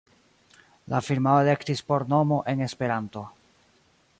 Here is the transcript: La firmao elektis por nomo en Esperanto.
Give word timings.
La 0.93 1.01
firmao 1.09 1.43
elektis 1.43 1.83
por 1.91 2.07
nomo 2.15 2.41
en 2.55 2.65
Esperanto. 2.69 3.25